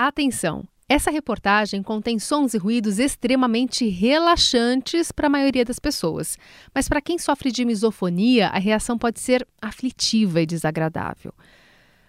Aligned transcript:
Atenção! 0.00 0.64
Essa 0.88 1.10
reportagem 1.10 1.82
contém 1.82 2.20
sons 2.20 2.54
e 2.54 2.56
ruídos 2.56 3.00
extremamente 3.00 3.88
relaxantes 3.88 5.10
para 5.10 5.26
a 5.26 5.28
maioria 5.28 5.64
das 5.64 5.80
pessoas. 5.80 6.38
Mas 6.72 6.88
para 6.88 7.00
quem 7.00 7.18
sofre 7.18 7.50
de 7.50 7.64
misofonia, 7.64 8.46
a 8.46 8.60
reação 8.60 8.96
pode 8.96 9.18
ser 9.18 9.44
aflitiva 9.60 10.40
e 10.40 10.46
desagradável. 10.46 11.34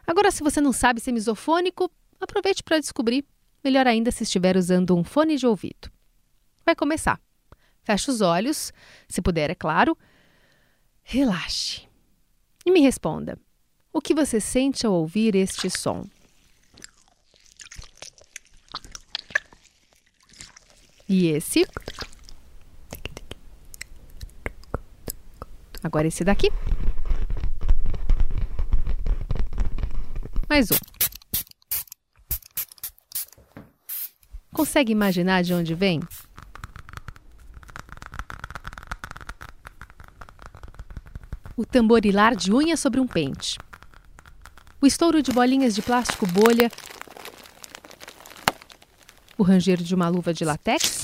Agora, 0.05 0.29
se 0.29 0.43
você 0.43 0.61
não 0.61 0.71
sabe 0.71 1.01
ser 1.01 1.11
misofônico, 1.11 1.89
aproveite 2.21 2.61
para 2.61 2.77
descobrir. 2.77 3.25
Melhor 3.63 3.87
ainda 3.87 4.11
se 4.11 4.21
estiver 4.21 4.55
usando 4.55 4.95
um 4.95 5.03
fone 5.03 5.35
de 5.35 5.47
ouvido. 5.47 5.91
Vai 6.63 6.75
começar. 6.75 7.19
Feche 7.81 8.11
os 8.11 8.21
olhos, 8.21 8.71
se 9.07 9.19
puder, 9.19 9.49
é 9.49 9.55
claro. 9.55 9.97
Relaxe. 11.01 11.87
E 12.63 12.69
me 12.69 12.81
responda: 12.81 13.35
o 13.91 13.99
que 13.99 14.13
você 14.13 14.39
sente 14.39 14.85
ao 14.85 14.93
ouvir 14.93 15.33
este 15.33 15.71
som? 15.71 16.05
E 21.09 21.29
esse? 21.29 21.65
Agora 25.83 26.07
esse 26.07 26.23
daqui. 26.23 26.51
Mais 30.47 30.69
um. 30.69 30.75
Consegue 34.53 34.91
imaginar 34.91 35.41
de 35.41 35.51
onde 35.53 35.73
vem? 35.73 35.99
O 41.57 41.65
tamborilar 41.65 42.35
de 42.35 42.53
unha 42.53 42.77
sobre 42.77 42.99
um 42.99 43.07
pente. 43.07 43.57
O 44.79 44.85
estouro 44.85 45.23
de 45.23 45.31
bolinhas 45.31 45.73
de 45.73 45.81
plástico 45.81 46.27
bolha. 46.27 46.69
O 49.37 49.43
ranger 49.43 49.77
de 49.77 49.95
uma 49.95 50.09
luva 50.09 50.33
de 50.33 50.43
latex. 50.43 50.98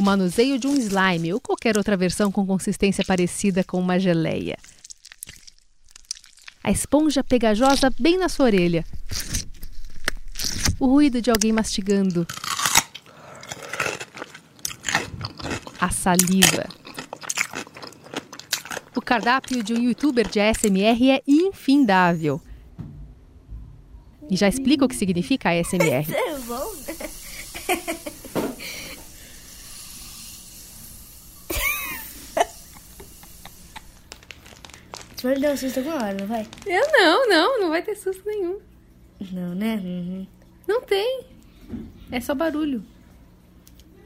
O 0.00 0.02
manuseio 0.02 0.58
de 0.58 0.66
um 0.66 0.74
slime 0.76 1.34
ou 1.34 1.38
qualquer 1.38 1.76
outra 1.76 1.94
versão 1.94 2.32
com 2.32 2.46
consistência 2.46 3.04
parecida 3.04 3.62
com 3.62 3.78
uma 3.78 4.00
geleia. 4.00 4.56
A 6.64 6.70
esponja 6.70 7.22
pegajosa 7.22 7.90
bem 8.00 8.16
na 8.16 8.30
sua 8.30 8.46
orelha 8.46 8.82
o 10.80 10.86
ruído 10.86 11.20
de 11.20 11.30
alguém 11.30 11.52
mastigando, 11.52 12.26
a 15.78 15.90
saliva. 15.90 16.66
O 18.96 19.02
cardápio 19.02 19.62
de 19.62 19.74
um 19.74 19.78
youtuber 19.78 20.26
de 20.26 20.40
ASMR 20.40 21.10
é 21.10 21.22
infindável. 21.28 22.40
E 24.30 24.36
já 24.36 24.48
explica 24.48 24.86
o 24.86 24.88
que 24.88 24.96
significa 24.96 25.50
ASMR. 25.50 26.06
Você 35.20 35.26
vai 35.26 35.38
dar 35.38 35.52
um 35.52 35.56
susto 35.58 35.76
alguma 35.80 35.96
hora, 35.96 36.16
não 36.18 36.26
vai? 36.26 36.46
Eu 36.64 36.92
não, 36.92 37.28
não, 37.28 37.60
não 37.60 37.68
vai 37.68 37.82
ter 37.82 37.94
susto 37.94 38.22
nenhum. 38.24 38.58
Não, 39.30 39.54
né? 39.54 39.74
Uhum. 39.74 40.26
Não 40.66 40.80
tem. 40.80 41.26
É 42.10 42.18
só 42.20 42.34
barulho. 42.34 42.82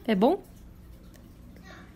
É 0.04 0.16
bom? 0.16 0.42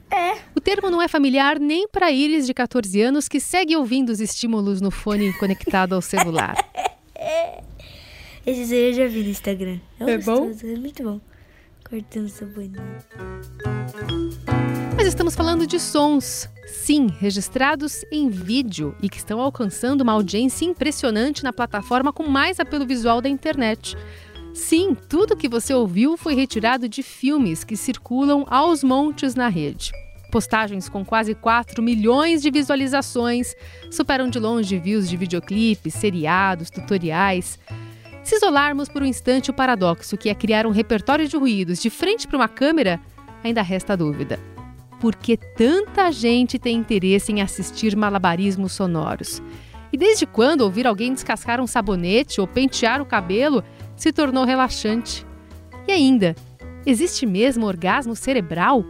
É. 0.09 0.39
O 0.55 0.61
termo 0.61 0.89
não 0.89 1.03
é 1.03 1.09
familiar 1.09 1.59
nem 1.59 1.89
para 1.89 2.13
Iris 2.13 2.47
de 2.47 2.55
14 2.55 3.03
anos 3.03 3.27
que 3.27 3.41
segue 3.41 3.75
ouvindo 3.75 4.11
os 4.11 4.21
estímulos 4.21 4.81
no 4.81 4.93
fone 4.93 5.33
conectado 5.41 5.97
ao 5.97 6.01
celular. 6.01 6.55
Esse 8.47 8.73
aí 8.73 8.91
eu 8.91 8.93
já 8.93 9.07
vi 9.09 9.25
no 9.25 9.31
Instagram. 9.31 9.81
É, 9.99 10.13
é 10.13 10.19
bom? 10.19 10.49
É 10.63 10.77
muito 10.77 11.03
bom. 11.03 11.21
Cortando 11.91 12.29
sabonete. 12.29 12.79
Mas 14.99 15.07
estamos 15.07 15.37
falando 15.37 15.65
de 15.65 15.79
sons, 15.79 16.51
sim, 16.67 17.07
registrados 17.21 18.05
em 18.11 18.29
vídeo 18.29 18.97
e 19.01 19.09
que 19.09 19.19
estão 19.19 19.41
alcançando 19.41 20.01
uma 20.01 20.11
audiência 20.13 20.65
impressionante 20.65 21.45
na 21.45 21.53
plataforma 21.53 22.13
com 22.13 22.27
mais 22.27 22.59
apelo 22.59 22.85
visual 22.85 23.21
da 23.21 23.29
internet. 23.29 23.97
Sim, 24.53 24.97
tudo 25.09 25.37
que 25.37 25.49
você 25.49 25.73
ouviu 25.73 26.17
foi 26.17 26.35
retirado 26.35 26.89
de 26.89 27.05
filmes 27.05 27.63
que 27.63 27.77
circulam 27.77 28.45
aos 28.49 28.83
montes 28.83 29.37
na 29.37 29.47
rede. 29.47 29.93
Postagens 30.33 30.89
com 30.89 31.05
quase 31.05 31.33
4 31.33 31.81
milhões 31.81 32.43
de 32.43 32.51
visualizações 32.51 33.55
superam 33.93 34.29
de 34.29 34.41
longe 34.41 34.77
views 34.81 35.09
de 35.09 35.17
videoclipes, 35.17 35.95
seriados, 35.95 36.71
tutoriais. 36.71 37.57
Se 38.25 38.35
isolarmos 38.35 38.89
por 38.89 39.03
um 39.03 39.07
instante 39.07 39.49
o 39.49 39.55
paradoxo 39.55 40.17
que 40.17 40.29
é 40.29 40.35
criar 40.35 40.67
um 40.67 40.73
repertório 40.73 41.29
de 41.29 41.37
ruídos 41.37 41.81
de 41.81 41.89
frente 41.89 42.27
para 42.27 42.37
uma 42.37 42.49
câmera, 42.49 43.01
ainda 43.45 43.63
resta 43.63 43.97
dúvida. 43.97 44.58
Por 45.01 45.15
que 45.15 45.37
tanta 45.37 46.11
gente 46.11 46.59
tem 46.59 46.77
interesse 46.77 47.31
em 47.31 47.41
assistir 47.41 47.97
malabarismos 47.97 48.73
sonoros? 48.73 49.41
E 49.93 49.97
desde 49.97 50.27
quando 50.27 50.63
ouvir 50.63 50.87
alguém 50.87 51.15
descascar 51.15 51.61
um 51.61 51.67
sabonete 51.67 52.41
ou 52.41 52.47
pentear 52.47 53.01
o 53.01 53.07
cabelo 53.07 53.63
se 53.97 54.13
tornou 54.13 54.45
relaxante. 54.45 55.25
E 55.87 55.93
ainda, 55.93 56.35
existe 56.85 57.25
mesmo 57.25 57.65
orgasmo 57.65 58.17
cerebral? 58.17 58.85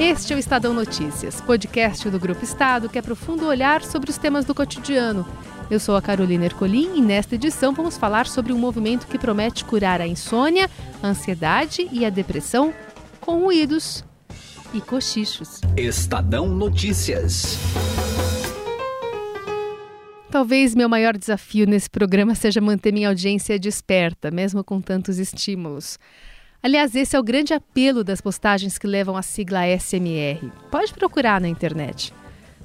Este 0.00 0.32
é 0.32 0.36
o 0.36 0.38
Estadão 0.38 0.74
Notícias, 0.74 1.40
podcast 1.40 2.10
do 2.10 2.18
Grupo 2.18 2.42
Estado 2.42 2.88
que 2.88 2.98
aprofunda 2.98 3.44
o 3.44 3.48
olhar 3.48 3.82
sobre 3.82 4.10
os 4.10 4.18
temas 4.18 4.44
do 4.44 4.52
cotidiano. 4.52 5.24
Eu 5.72 5.80
sou 5.80 5.96
a 5.96 6.02
Carolina 6.02 6.44
Ercolim 6.44 6.98
e 6.98 7.00
nesta 7.00 7.34
edição 7.34 7.72
vamos 7.72 7.96
falar 7.96 8.26
sobre 8.26 8.52
um 8.52 8.58
movimento 8.58 9.06
que 9.06 9.18
promete 9.18 9.64
curar 9.64 10.02
a 10.02 10.06
insônia, 10.06 10.68
a 11.02 11.08
ansiedade 11.08 11.88
e 11.90 12.04
a 12.04 12.10
depressão 12.10 12.74
com 13.22 13.40
ruídos 13.40 14.04
e 14.74 14.82
cochichos. 14.82 15.62
Estadão 15.74 16.46
Notícias. 16.46 17.56
Talvez 20.30 20.74
meu 20.74 20.90
maior 20.90 21.16
desafio 21.16 21.66
nesse 21.66 21.88
programa 21.88 22.34
seja 22.34 22.60
manter 22.60 22.92
minha 22.92 23.08
audiência 23.08 23.58
desperta, 23.58 24.30
mesmo 24.30 24.62
com 24.62 24.78
tantos 24.78 25.18
estímulos. 25.18 25.98
Aliás, 26.62 26.94
esse 26.94 27.16
é 27.16 27.18
o 27.18 27.24
grande 27.24 27.54
apelo 27.54 28.04
das 28.04 28.20
postagens 28.20 28.76
que 28.76 28.86
levam 28.86 29.16
a 29.16 29.22
sigla 29.22 29.62
SMR. 29.78 30.52
Pode 30.70 30.92
procurar 30.92 31.40
na 31.40 31.48
internet. 31.48 32.12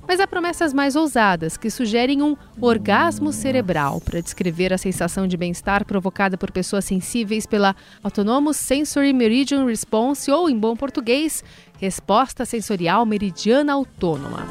Mas 0.07 0.22
há 0.22 0.28
promessas 0.28 0.73
mais 0.73 0.95
ousadas 0.95 1.57
que 1.57 1.69
sugerem 1.69 2.22
um 2.22 2.38
orgasmo 2.62 3.34
cerebral 3.34 4.00
para 4.00 4.22
descrever 4.22 4.72
a 4.72 4.78
sensação 4.78 5.28
de 5.28 5.35
bem-estar 5.35 5.84
provocada 5.84 6.38
por 6.38 6.50
pessoas 6.50 6.85
sensíveis 6.85 7.45
pela 7.45 7.75
Autonomous 8.01 8.56
Sensory 8.56 9.12
Meridian 9.12 9.66
Response, 9.66 10.31
ou, 10.31 10.50
em 10.50 10.57
bom 10.57 10.78
português, 10.78 11.44
Resposta 11.78 12.45
Sensorial 12.45 13.06
Meridiana 13.06 13.73
Autônoma. 13.73 14.47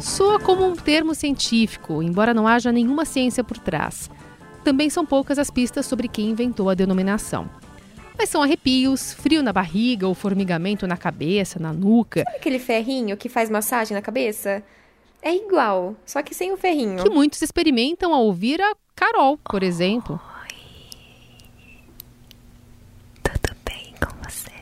Soa 0.00 0.38
como 0.38 0.64
um 0.64 0.76
termo 0.76 1.12
científico, 1.12 2.00
embora 2.00 2.32
não 2.32 2.46
haja 2.46 2.70
nenhuma 2.70 3.04
ciência 3.04 3.42
por 3.42 3.58
trás. 3.58 4.08
Também 4.62 4.88
são 4.88 5.04
poucas 5.04 5.40
as 5.40 5.50
pistas 5.50 5.86
sobre 5.86 6.06
quem 6.06 6.30
inventou 6.30 6.70
a 6.70 6.74
denominação. 6.74 7.50
Mas 8.22 8.28
são 8.30 8.40
arrepios, 8.40 9.12
frio 9.14 9.42
na 9.42 9.52
barriga 9.52 10.06
ou 10.06 10.14
formigamento 10.14 10.86
na 10.86 10.96
cabeça, 10.96 11.58
na 11.58 11.72
nuca. 11.72 12.22
Sabe 12.22 12.36
aquele 12.36 12.60
ferrinho 12.60 13.16
que 13.16 13.28
faz 13.28 13.50
massagem 13.50 13.96
na 13.96 14.00
cabeça? 14.00 14.62
É 15.20 15.34
igual, 15.34 15.96
só 16.06 16.22
que 16.22 16.32
sem 16.32 16.52
o 16.52 16.56
ferrinho. 16.56 17.02
Que 17.02 17.10
muitos 17.10 17.42
experimentam 17.42 18.14
ao 18.14 18.22
ouvir 18.24 18.60
a 18.60 18.76
Carol, 18.94 19.36
por 19.38 19.64
exemplo. 19.64 20.20
Oi. 20.40 20.48
Tudo 23.24 23.56
bem 23.64 23.92
com 24.00 24.14
você? 24.22 24.52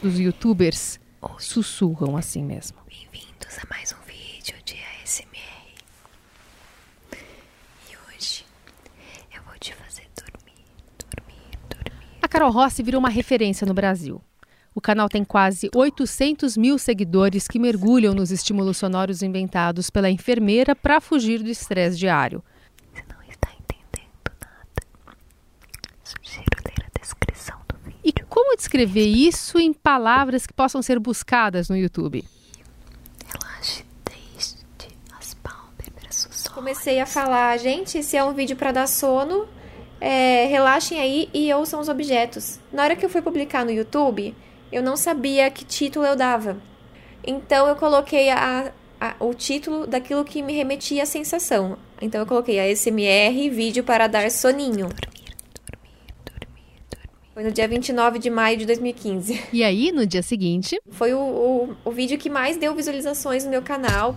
Os 0.00 0.20
youtubers 0.20 1.00
Oi. 1.20 1.30
sussurram 1.40 2.16
assim 2.16 2.44
mesmo. 2.44 2.78
Bem-vindos 2.88 3.58
a 3.60 3.66
mais 3.68 3.92
um 3.92 4.06
vídeo 4.06 4.54
de 4.64 4.76
ASMR. 5.02 5.26
E 7.90 7.96
hoje 8.06 8.44
eu 9.34 9.42
vou 9.42 9.58
te 9.58 9.74
fazer 9.74 10.06
dormir, 10.16 10.64
dormir, 10.96 11.58
dormir. 11.68 12.04
A 12.22 12.23
Carol 12.34 12.50
Rossi 12.50 12.82
virou 12.82 12.98
uma 12.98 13.10
referência 13.10 13.64
no 13.64 13.72
Brasil. 13.72 14.20
O 14.74 14.80
canal 14.80 15.08
tem 15.08 15.22
quase 15.22 15.70
800 15.72 16.56
mil 16.56 16.76
seguidores 16.78 17.46
que 17.46 17.60
mergulham 17.60 18.12
nos 18.12 18.32
estímulos 18.32 18.76
sonoros 18.76 19.22
inventados 19.22 19.88
pela 19.88 20.10
enfermeira 20.10 20.74
para 20.74 21.00
fugir 21.00 21.44
do 21.44 21.48
estresse 21.48 21.96
diário. 21.96 22.42
Você 22.92 23.04
não 23.08 23.22
está 23.30 23.48
entendendo 23.52 24.32
nada. 24.42 25.14
Sugiro 26.02 26.44
ler 26.66 26.84
a 26.84 27.00
descrição 27.00 27.56
do 27.68 27.78
vídeo. 27.84 28.00
E 28.02 28.12
como 28.24 28.56
descrever 28.56 29.06
isso 29.06 29.56
em 29.56 29.72
palavras 29.72 30.44
que 30.44 30.52
possam 30.52 30.82
ser 30.82 30.98
buscadas 30.98 31.68
no 31.68 31.76
YouTube? 31.76 32.24
Relaxe 33.28 33.84
desde 34.10 34.88
as 35.16 35.34
pálpebras. 35.34 36.48
Comecei 36.52 36.98
a 36.98 37.06
falar, 37.06 37.56
gente, 37.60 38.02
se 38.02 38.16
é 38.16 38.24
um 38.24 38.34
vídeo 38.34 38.56
para 38.56 38.72
dar 38.72 38.88
sono, 38.88 39.46
é, 40.00 40.46
relaxem 40.46 41.00
aí 41.00 41.28
e 41.32 41.52
ouçam 41.52 41.80
os 41.80 41.88
objetos. 41.88 42.58
Na 42.72 42.82
hora 42.82 42.96
que 42.96 43.04
eu 43.04 43.10
fui 43.10 43.22
publicar 43.22 43.64
no 43.64 43.70
YouTube, 43.70 44.34
eu 44.70 44.82
não 44.82 44.96
sabia 44.96 45.50
que 45.50 45.64
título 45.64 46.04
eu 46.04 46.16
dava. 46.16 46.56
Então 47.26 47.66
eu 47.66 47.76
coloquei 47.76 48.30
a, 48.30 48.72
a, 49.00 49.14
o 49.20 49.32
título 49.32 49.86
daquilo 49.86 50.24
que 50.24 50.42
me 50.42 50.52
remetia 50.52 51.02
à 51.04 51.06
sensação. 51.06 51.78
Então 52.00 52.20
eu 52.20 52.26
coloquei 52.26 52.58
a 52.58 52.74
SMR 52.74 53.48
vídeo 53.50 53.84
para 53.84 54.06
dar 54.06 54.30
soninho. 54.30 54.88
Foi 57.32 57.42
no 57.42 57.50
dia 57.50 57.66
29 57.66 58.20
de 58.20 58.30
maio 58.30 58.56
de 58.56 58.64
2015. 58.64 59.42
E 59.52 59.64
aí, 59.64 59.90
no 59.90 60.06
dia 60.06 60.22
seguinte, 60.22 60.78
Foi 60.92 61.12
o, 61.12 61.18
o, 61.18 61.76
o 61.84 61.90
vídeo 61.90 62.16
que 62.16 62.30
mais 62.30 62.56
deu 62.56 62.72
visualizações 62.76 63.44
no 63.44 63.50
meu 63.50 63.60
canal. 63.60 64.16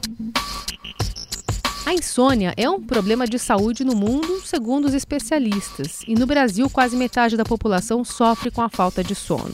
A 1.87 1.93
insônia 1.93 2.53
é 2.57 2.69
um 2.69 2.83
problema 2.83 3.25
de 3.25 3.39
saúde 3.39 3.85
no 3.85 3.95
mundo, 3.95 4.41
segundo 4.43 4.83
os 4.83 4.93
especialistas. 4.93 6.01
E 6.05 6.15
no 6.15 6.25
Brasil, 6.25 6.69
quase 6.69 6.97
metade 6.97 7.37
da 7.37 7.45
população 7.45 8.03
sofre 8.03 8.51
com 8.51 8.61
a 8.61 8.67
falta 8.67 9.01
de 9.01 9.15
sono, 9.15 9.53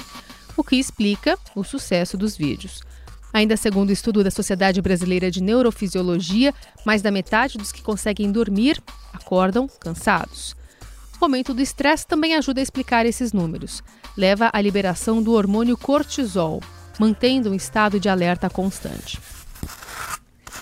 o 0.58 0.64
que 0.64 0.76
explica 0.78 1.38
o 1.56 1.64
sucesso 1.64 2.18
dos 2.18 2.36
vídeos. 2.36 2.82
Ainda 3.32 3.56
segundo 3.56 3.90
o 3.90 3.94
estudo 3.94 4.24
da 4.24 4.32
Sociedade 4.32 4.82
Brasileira 4.82 5.30
de 5.30 5.44
Neurofisiologia, 5.44 6.56
mais 6.84 7.04
da 7.04 7.12
metade 7.12 7.56
dos 7.56 7.72
que 7.72 7.84
conseguem 7.84 8.32
dormir 8.32 8.82
acordam 9.14 9.70
cansados. 9.80 10.56
O 11.22 11.26
aumento 11.26 11.54
do 11.54 11.62
estresse 11.62 12.08
também 12.08 12.34
ajuda 12.34 12.60
a 12.60 12.64
explicar 12.64 13.06
esses 13.06 13.32
números. 13.32 13.84
Leva 14.18 14.50
à 14.52 14.60
liberação 14.60 15.22
do 15.22 15.34
hormônio 15.34 15.78
cortisol, 15.78 16.64
mantendo 17.00 17.52
um 17.52 17.54
estado 17.54 18.00
de 18.00 18.10
alerta 18.10 18.50
constante. 18.50 19.20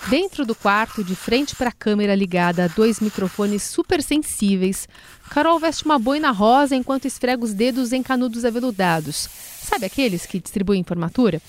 Dentro 0.09 0.45
do 0.45 0.55
quarto, 0.55 1.03
de 1.03 1.15
frente 1.15 1.55
para 1.55 1.69
a 1.69 1.73
câmera 1.73 2.15
ligada 2.15 2.65
a 2.65 2.67
dois 2.67 2.99
microfones 2.99 3.63
super 3.63 4.01
sensíveis, 4.01 4.87
Carol 5.29 5.59
veste 5.59 5.85
uma 5.85 5.99
boina 5.99 6.31
rosa 6.31 6.75
enquanto 6.75 7.05
esfrega 7.05 7.43
os 7.43 7.53
dedos 7.53 7.93
em 7.93 8.01
canudos 8.01 8.43
aveludados. 8.43 9.29
Sabe 9.61 9.85
aqueles 9.85 10.25
que 10.25 10.39
distribuem 10.39 10.83
formatura? 10.83 11.41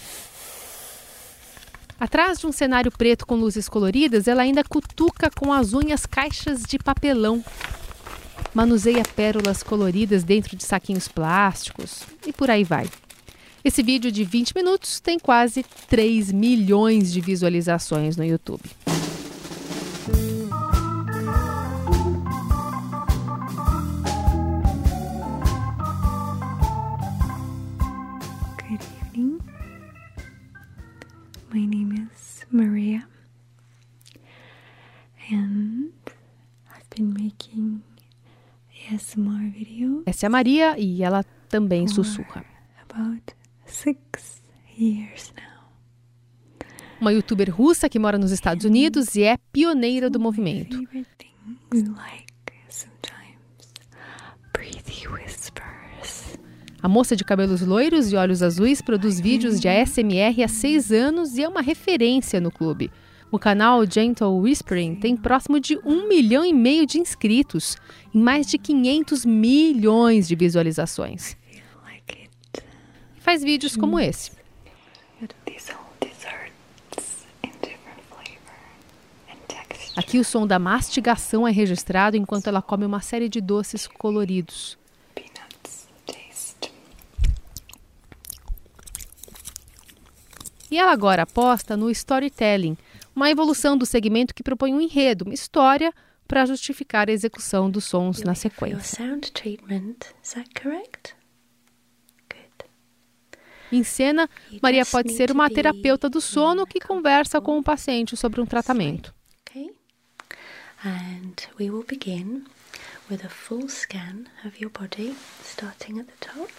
Atrás 1.98 2.40
de 2.40 2.46
um 2.46 2.52
cenário 2.52 2.90
preto 2.90 3.26
com 3.26 3.36
luzes 3.36 3.68
coloridas, 3.68 4.28
ela 4.28 4.42
ainda 4.42 4.62
cutuca 4.62 5.30
com 5.30 5.52
as 5.52 5.72
unhas 5.72 6.04
caixas 6.04 6.62
de 6.62 6.78
papelão. 6.78 7.42
Manuseia 8.52 9.02
pérolas 9.16 9.62
coloridas 9.62 10.22
dentro 10.22 10.56
de 10.56 10.64
saquinhos 10.64 11.08
plásticos 11.08 12.02
e 12.26 12.32
por 12.32 12.50
aí 12.50 12.64
vai. 12.64 12.88
Esse 13.64 13.80
vídeo 13.80 14.10
de 14.10 14.24
20 14.24 14.56
minutos 14.56 14.98
tem 14.98 15.20
quase 15.20 15.62
3 15.88 16.32
milhões 16.32 17.12
de 17.12 17.20
visualizações 17.20 18.16
no 18.16 18.24
YouTube. 18.24 18.62
Good 28.68 28.84
evening. 29.00 29.38
My 31.52 31.64
name 31.64 32.08
is 32.12 32.44
Maria, 32.50 33.06
and 35.30 35.92
I've 36.68 36.88
been 36.96 37.12
making 37.12 37.80
ASMR 38.90 39.50
videos 39.50 40.02
Essa 40.04 40.26
é 40.26 40.28
a 40.28 40.30
Maria 40.30 40.76
e 40.76 41.04
ela 41.04 41.22
também 41.48 41.86
sussurra. 41.86 42.51
Six 43.72 44.42
years 44.78 45.32
now. 45.36 45.62
Uma 47.00 47.12
youtuber 47.12 47.50
russa 47.50 47.88
que 47.88 47.98
mora 47.98 48.18
nos 48.18 48.30
Estados 48.30 48.64
Unidos 48.64 49.16
e 49.16 49.24
é 49.24 49.36
pioneira 49.52 50.08
do 50.08 50.20
movimento. 50.20 50.78
A 56.82 56.88
moça 56.88 57.14
de 57.14 57.24
cabelos 57.24 57.60
loiros 57.60 58.12
e 58.12 58.16
olhos 58.16 58.42
azuis 58.42 58.82
produz 58.82 59.20
vídeos 59.20 59.60
de 59.60 59.68
ASMR 59.68 60.42
há 60.42 60.48
seis 60.48 60.90
anos 60.90 61.36
e 61.36 61.42
é 61.42 61.48
uma 61.48 61.62
referência 61.62 62.40
no 62.40 62.50
clube. 62.50 62.90
O 63.30 63.38
canal 63.38 63.84
Gentle 63.88 64.36
Whispering 64.40 64.96
tem 64.96 65.16
próximo 65.16 65.58
de 65.58 65.78
um 65.84 66.06
milhão 66.06 66.44
e 66.44 66.52
meio 66.52 66.84
de 66.84 66.98
inscritos 66.98 67.76
e 68.12 68.18
mais 68.18 68.46
de 68.46 68.58
500 68.58 69.24
milhões 69.24 70.28
de 70.28 70.34
visualizações. 70.34 71.34
Feel 71.50 71.64
like 71.84 72.18
it. 72.20 72.66
E 73.16 73.20
faz 73.32 73.42
vídeos 73.42 73.76
como 73.76 73.98
esse. 73.98 74.30
And 75.20 75.28
texture. 79.48 79.92
Aqui 79.96 80.18
o 80.18 80.24
som 80.24 80.46
da 80.46 80.58
mastigação 80.58 81.48
é 81.48 81.50
registrado 81.50 82.16
enquanto 82.16 82.48
ela 82.48 82.60
come 82.60 82.84
uma 82.84 83.00
série 83.00 83.28
de 83.30 83.40
doces 83.40 83.86
coloridos. 83.86 84.78
E 90.70 90.78
ela 90.78 90.90
agora 90.90 91.24
aposta 91.24 91.76
no 91.76 91.90
storytelling, 91.90 92.78
uma 93.14 93.30
evolução 93.30 93.76
do 93.76 93.84
segmento 93.84 94.34
que 94.34 94.42
propõe 94.42 94.72
um 94.72 94.80
enredo, 94.80 95.26
uma 95.26 95.34
história, 95.34 95.92
para 96.26 96.46
justificar 96.46 97.10
a 97.10 97.12
execução 97.12 97.70
dos 97.70 97.84
sons 97.84 98.22
na 98.22 98.34
sequência. 98.34 99.04
sound 99.04 99.30
treatment, 99.32 99.96
is 100.24 100.32
that 100.32 100.48
correct? 100.54 101.14
Good. 102.30 102.64
Em 103.72 103.82
cena, 103.82 104.28
Maria 104.62 104.84
pode 104.84 105.12
ser 105.12 105.30
uma 105.30 105.48
terapeuta 105.48 106.08
do 106.08 106.20
sono 106.20 106.66
que 106.66 106.78
conversa 106.78 107.40
com 107.40 107.58
o 107.58 107.62
paciente 107.62 108.16
sobre 108.16 108.40
um 108.40 108.46
tratamento. 108.46 109.14
And 110.84 111.34
we 111.60 111.70
will 111.70 111.84
begin 111.84 112.44
with 113.08 113.24
a 113.24 113.28
full 113.28 113.68
scan 113.68 114.26
of 114.44 114.60
your 114.60 114.68
body, 114.68 115.14
starting 115.44 116.00
at 116.00 116.06
the 116.06 116.16
top. 116.18 116.50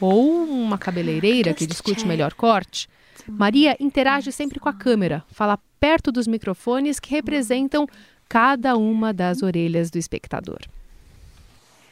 Ou 0.00 0.44
uma 0.44 0.76
cabeleireira 0.76 1.54
que 1.54 1.66
discute 1.66 2.04
o 2.04 2.08
melhor 2.08 2.34
corte. 2.34 2.88
Maria 3.28 3.76
interage 3.78 4.32
sempre 4.32 4.58
com 4.58 4.68
a 4.68 4.72
câmera, 4.72 5.24
fala 5.30 5.56
perto 5.78 6.10
dos 6.10 6.26
microfones 6.26 6.98
que 6.98 7.10
representam 7.10 7.86
cada 8.28 8.76
uma 8.76 9.12
das 9.12 9.40
orelhas 9.40 9.88
do 9.88 9.98
espectador. 9.98 10.60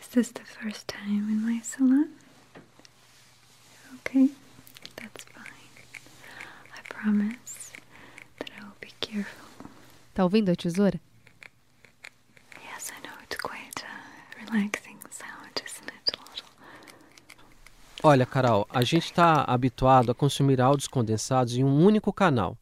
Is 0.00 0.08
this 0.08 0.32
the 0.32 0.42
first 0.44 0.86
time 0.88 1.30
in 1.30 1.46
my 1.46 1.60
salon? 1.62 2.08
Okay, 4.00 4.32
Tá 10.18 10.24
ouvindo 10.24 10.50
a 10.50 10.56
tesoura? 10.56 11.00
Yes, 12.56 12.90
I 12.90 13.06
know 13.06 13.14
it's 13.22 13.36
quite 13.40 13.84
a 13.84 14.44
relaxing 14.44 14.98
sound, 15.12 15.62
isn't 15.64 15.88
it? 15.88 16.10
A 16.12 16.32
little. 16.32 16.48
Olha, 18.02 18.26
Carol, 18.26 18.66
a 18.68 18.82
gente 18.82 19.04
está 19.04 19.44
habituado 19.44 20.10
a 20.10 20.14
consumir 20.16 20.60
áudios 20.60 20.88
condensados 20.88 21.56
em 21.56 21.62
um 21.62 21.84
único 21.86 22.12
canal. 22.12 22.58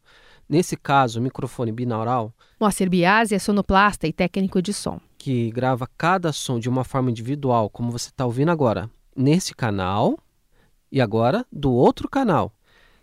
Nesse 0.47 0.77
caso, 0.77 1.19
o 1.19 1.23
microfone 1.23 1.71
binaural, 1.71 2.31
Moacir 2.59 2.91
Biasi 2.91 3.33
é 3.33 3.39
sonoplasta 3.39 4.05
e 4.05 4.13
técnico 4.13 4.61
de 4.61 4.71
som. 4.71 5.01
que 5.17 5.49
grava 5.49 5.89
cada 5.97 6.31
som 6.31 6.59
de 6.59 6.69
uma 6.69 6.83
forma 6.83 7.09
individual, 7.09 7.71
como 7.71 7.91
você 7.91 8.09
está 8.09 8.23
ouvindo 8.23 8.51
agora, 8.51 8.87
nesse 9.15 9.55
canal 9.55 10.19
e 10.91 11.01
agora 11.01 11.43
do 11.51 11.71
outro 11.73 12.07
canal, 12.07 12.53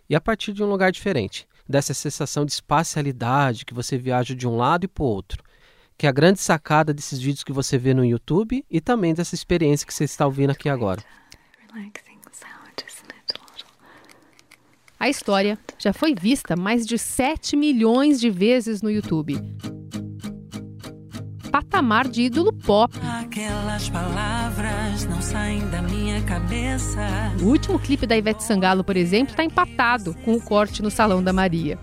e 0.09 0.15
a 0.15 0.21
partir 0.21 0.53
de 0.53 0.63
um 0.63 0.69
lugar 0.69 0.93
diferente. 0.93 1.45
Dessa 1.67 1.93
sensação 1.93 2.45
de 2.45 2.51
espacialidade 2.51 3.65
que 3.65 3.73
você 3.73 3.97
viaja 3.97 4.35
de 4.35 4.47
um 4.47 4.55
lado 4.55 4.85
e 4.85 4.87
para 4.87 5.03
o 5.03 5.07
outro, 5.07 5.43
que 5.97 6.05
é 6.05 6.09
a 6.09 6.13
grande 6.13 6.39
sacada 6.39 6.93
desses 6.93 7.19
vídeos 7.19 7.43
que 7.43 7.51
você 7.51 7.77
vê 7.77 7.93
no 7.93 8.05
YouTube 8.05 8.63
e 8.69 8.79
também 8.79 9.13
dessa 9.13 9.33
experiência 9.33 9.85
que 9.85 9.93
você 9.93 10.03
está 10.03 10.25
ouvindo 10.25 10.51
aqui 10.51 10.69
agora. 10.69 11.03
A 14.99 15.09
história 15.09 15.59
já 15.77 15.91
foi 15.91 16.15
vista 16.15 16.55
mais 16.55 16.85
de 16.85 16.97
7 16.97 17.55
milhões 17.55 18.19
de 18.19 18.29
vezes 18.29 18.81
no 18.81 18.89
YouTube. 18.89 19.35
Patamar 21.55 22.09
de 22.09 22.23
ídolo 22.23 22.51
pop. 22.51 22.93
Aquelas 23.01 23.87
palavras 23.87 25.05
não 25.05 25.21
saem 25.21 25.65
da 25.69 25.81
minha 25.81 26.21
cabeça. 26.23 26.99
O 27.41 27.45
último 27.45 27.79
clipe 27.79 28.05
da 28.05 28.17
Ivete 28.17 28.43
Sangalo, 28.43 28.83
por 28.83 28.97
exemplo, 28.97 29.31
está 29.31 29.41
empatado 29.41 30.13
com 30.25 30.33
o 30.33 30.41
corte 30.41 30.83
no 30.83 30.91
Salão 30.91 31.23
da 31.23 31.31
Maria. 31.31 31.79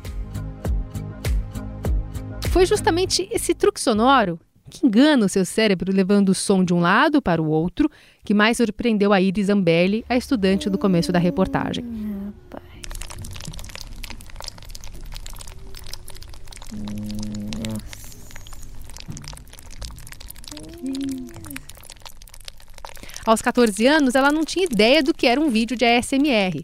Foi 2.50 2.66
justamente 2.66 3.26
esse 3.32 3.54
truque 3.54 3.80
sonoro 3.80 4.38
que 4.68 4.86
engana 4.86 5.24
o 5.24 5.28
seu 5.30 5.42
cérebro 5.42 5.90
levando 5.90 6.28
o 6.28 6.34
som 6.34 6.62
de 6.62 6.74
um 6.74 6.80
lado 6.80 7.22
para 7.22 7.40
o 7.40 7.48
outro 7.48 7.90
que 8.22 8.34
mais 8.34 8.58
surpreendeu 8.58 9.10
a 9.10 9.22
Iris 9.22 9.46
Zambelli, 9.46 10.04
a 10.06 10.14
estudante 10.14 10.68
do 10.68 10.76
começo 10.76 11.10
da 11.10 11.18
reportagem. 11.18 12.21
Aos 23.24 23.40
14 23.40 23.86
anos, 23.86 24.14
ela 24.14 24.32
não 24.32 24.44
tinha 24.44 24.64
ideia 24.64 25.02
do 25.02 25.14
que 25.14 25.26
era 25.26 25.40
um 25.40 25.48
vídeo 25.48 25.76
de 25.76 25.84
ASMR, 25.84 26.60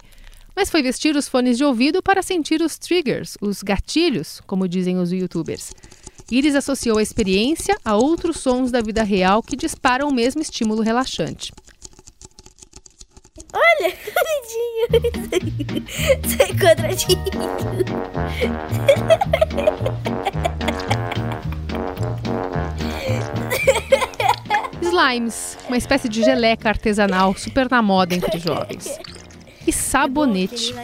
mas 0.56 0.70
foi 0.70 0.82
vestir 0.82 1.14
os 1.14 1.28
fones 1.28 1.56
de 1.56 1.64
ouvido 1.64 2.02
para 2.02 2.20
sentir 2.20 2.60
os 2.60 2.76
triggers, 2.76 3.36
os 3.40 3.62
gatilhos, 3.62 4.40
como 4.46 4.66
dizem 4.66 4.98
os 4.98 5.12
youtubers. 5.12 5.72
Iris 6.30 6.56
associou 6.56 6.98
a 6.98 7.02
experiência 7.02 7.76
a 7.84 7.96
outros 7.96 8.38
sons 8.40 8.70
da 8.70 8.82
vida 8.82 9.02
real 9.02 9.42
que 9.42 9.56
disparam 9.56 10.08
o 10.08 10.12
mesmo 10.12 10.42
estímulo 10.42 10.82
relaxante. 10.82 11.52
Olha, 13.52 13.92
quadradinho. 14.12 15.86
Sai 16.36 16.52
quadradinho. 16.58 17.22
Slimes, 24.82 25.58
uma 25.66 25.76
espécie 25.76 26.08
de 26.08 26.22
geleca 26.22 26.68
artesanal 26.68 27.34
super 27.36 27.70
na 27.70 27.82
moda 27.82 28.14
entre 28.14 28.38
jovens. 28.38 28.98
E 29.66 29.72
sabonete. 29.72 30.74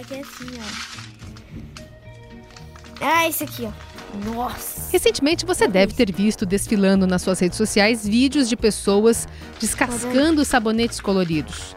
Ah, 3.00 3.28
esse 3.28 3.44
aqui, 3.44 3.66
ó. 3.66 3.94
Nossa. 4.24 4.92
Recentemente 4.92 5.44
você 5.44 5.66
deve 5.66 5.92
ter 5.92 6.12
visto 6.12 6.46
desfilando 6.46 7.06
nas 7.06 7.22
suas 7.22 7.40
redes 7.40 7.58
sociais 7.58 8.06
vídeos 8.06 8.48
de 8.48 8.56
pessoas 8.56 9.26
descascando 9.58 10.44
sabonetes 10.44 11.00
coloridos. 11.00 11.74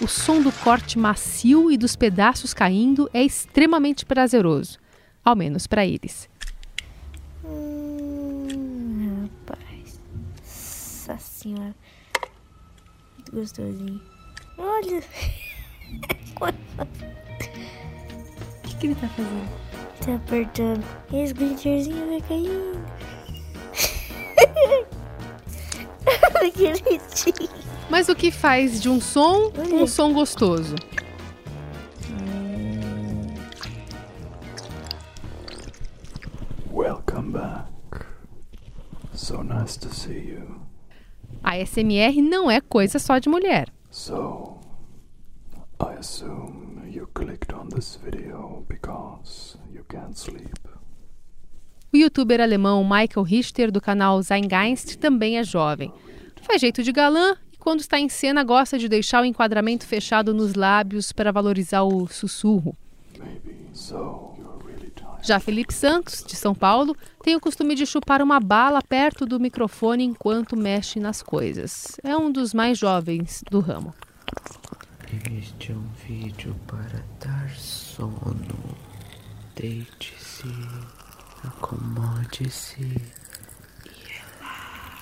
O 0.00 0.06
som 0.06 0.40
do 0.40 0.52
corte 0.52 0.98
macio 0.98 1.70
e 1.70 1.76
dos 1.76 1.96
pedaços 1.96 2.54
caindo 2.54 3.10
é 3.12 3.22
extremamente 3.22 4.06
prazeroso, 4.06 4.78
ao 5.24 5.36
menos 5.36 5.66
para 5.66 5.84
eles. 5.84 6.28
Hum, 7.44 9.28
rapaz. 9.46 10.00
Nossa 11.08 11.29
senhora. 11.40 11.74
Muito 13.16 13.32
gostosinho. 13.32 14.00
Olha. 14.58 15.02
O 16.40 16.46
que, 18.62 18.76
que 18.76 18.86
ele 18.86 18.94
tá 18.94 19.08
fazendo? 19.08 19.50
Tá 20.04 20.14
apertando. 20.14 20.84
E 21.12 21.16
esse 21.18 21.34
glitterzinho 21.34 22.06
vai 22.06 22.20
caindo. 22.22 22.80
que 26.54 26.72
bonitinho. 26.82 27.50
Mas 27.90 28.08
o 28.08 28.14
que 28.14 28.30
faz 28.30 28.80
de 28.80 28.88
um 28.88 29.00
som 29.00 29.52
um 29.72 29.86
som 29.86 30.12
gostoso? 30.12 30.76
Welcome 36.70 37.32
back. 37.32 37.70
So 39.12 39.42
nice 39.42 39.76
to 39.78 39.92
see 39.92 40.18
you. 40.18 40.69
A 41.50 41.66
SMR 41.66 42.22
não 42.22 42.48
é 42.48 42.60
coisa 42.60 43.00
só 43.00 43.18
de 43.18 43.28
mulher. 43.28 43.72
So, 43.90 44.60
I 45.80 45.98
assume 45.98 46.88
you 46.88 47.08
clicked 47.12 47.52
on 47.52 47.66
this 47.70 47.98
video 48.00 48.64
because 48.68 49.58
you 49.68 49.82
can't 49.88 50.16
sleep. 50.16 50.54
O 51.92 51.96
youtuber 51.96 52.40
alemão 52.40 52.84
Michael 52.84 53.24
Richter, 53.24 53.72
do 53.72 53.80
canal 53.80 54.22
Zeitgeist, 54.22 54.96
também 54.98 55.38
é 55.38 55.42
jovem. 55.42 55.92
Faz 56.40 56.60
jeito 56.60 56.84
de 56.84 56.92
galã 56.92 57.36
e, 57.52 57.56
quando 57.56 57.80
está 57.80 57.98
em 57.98 58.08
cena, 58.08 58.44
gosta 58.44 58.78
de 58.78 58.88
deixar 58.88 59.20
o 59.20 59.24
enquadramento 59.24 59.84
fechado 59.84 60.32
nos 60.32 60.54
lábios 60.54 61.10
para 61.10 61.32
valorizar 61.32 61.82
o 61.82 62.06
sussurro. 62.06 62.76
Maybe 63.18 63.56
so. 63.72 64.39
Já 65.22 65.38
Felipe 65.38 65.72
Santos, 65.72 66.24
de 66.26 66.34
São 66.34 66.54
Paulo, 66.54 66.96
tem 67.22 67.36
o 67.36 67.40
costume 67.40 67.74
de 67.74 67.84
chupar 67.84 68.22
uma 68.22 68.40
bala 68.40 68.80
perto 68.82 69.26
do 69.26 69.38
microfone 69.38 70.02
enquanto 70.02 70.56
mexe 70.56 70.98
nas 70.98 71.22
coisas. 71.22 71.96
É 72.02 72.16
um 72.16 72.32
dos 72.32 72.54
mais 72.54 72.78
jovens 72.78 73.44
do 73.50 73.60
ramo. 73.60 73.94
Este 75.38 75.72
é 75.72 75.74
um 75.74 75.88
vídeo 76.06 76.56
para 76.66 77.04
dar 77.20 77.50
sono. 77.50 78.76
Deite-se, 79.54 80.48
acomode-se. 81.44 82.96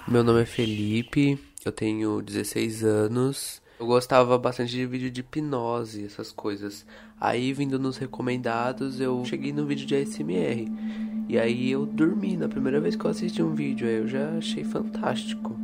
Meu 0.07 0.25
nome 0.25 0.43
é 0.43 0.47
Felipe, 0.47 1.39
eu 1.65 1.71
tenho 1.71 2.21
16 2.21 2.83
anos. 2.83 3.63
Eu 3.79 3.87
gostava 3.87 4.37
bastante 4.37 4.73
de 4.73 4.85
vídeo 4.85 5.09
de 5.09 5.21
hipnose, 5.21 6.05
essas 6.05 6.33
coisas. 6.33 6.85
Aí, 7.21 7.53
vindo 7.53 7.79
nos 7.79 7.97
recomendados, 7.97 9.01
eu 9.01 9.25
cheguei 9.25 9.53
no 9.53 9.67
vídeo 9.67 9.87
de 9.87 9.95
ASMR. 9.95 10.67
E 11.29 11.39
aí 11.39 11.71
eu 11.71 11.87
dormi 11.87 12.37
na 12.37 12.49
primeira 12.49 12.81
vez 12.81 12.97
que 12.97 13.05
eu 13.05 13.11
assisti 13.11 13.41
um 13.41 13.55
vídeo, 13.55 13.87
aí 13.87 13.97
eu 13.97 14.09
já 14.09 14.31
achei 14.31 14.65
fantástico. 14.65 15.57